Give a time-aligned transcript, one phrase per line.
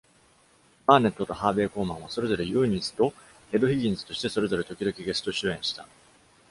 [0.87, 3.13] バーネットとハーベイ・コーマンはそれぞれユーニスと
[3.51, 5.85] エドヒギンズとしてそれぞれ時々ゲスト主演した。